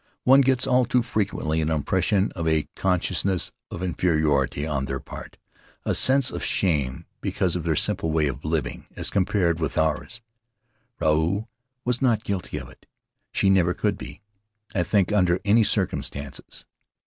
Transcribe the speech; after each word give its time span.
One 0.23 0.41
gets 0.41 0.65
all 0.65 0.85
too 0.85 1.03
frequently 1.03 1.61
an 1.61 1.69
impression 1.69 2.31
of 2.31 2.47
a 2.47 2.67
con 2.75 2.99
sciousness 3.01 3.51
of 3.69 3.83
inferiority 3.83 4.65
on 4.65 4.85
their 4.85 4.99
part, 4.99 5.37
a 5.85 5.93
sense 5.93 6.31
of 6.31 6.43
shame 6.43 7.05
because 7.21 7.55
of 7.55 7.65
their 7.65 7.75
simple 7.75 8.09
way 8.11 8.25
of 8.25 8.43
living 8.43 8.87
as 8.95 9.11
compared 9.11 9.59
with 9.59 9.77
ours. 9.77 10.19
Ruau 10.99 11.49
was 11.85 12.01
not 12.01 12.23
guilty 12.23 12.57
of 12.57 12.67
it. 12.67 12.87
She 13.31 13.51
never 13.51 13.75
could 13.75 13.95
be, 13.95 14.21
I 14.73 14.81
think, 14.81 15.11
under 15.11 15.39
any 15.45 15.63
circumstances. 15.63 16.65